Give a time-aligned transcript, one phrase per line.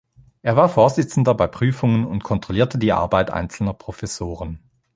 [0.41, 4.59] Er war Vorsitzender bei Prüfungen und kontrollierte die Arbeit einzelner Professoren.